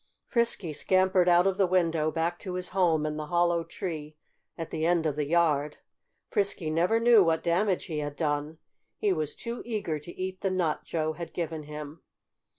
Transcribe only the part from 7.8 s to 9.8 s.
he had done. He was too